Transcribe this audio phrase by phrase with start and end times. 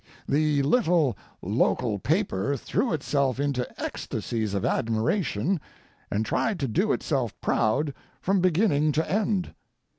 [0.27, 5.61] The little local paper threw itself into ecstasies of admiration
[6.09, 9.53] and tried to do itself proud from beginning to end.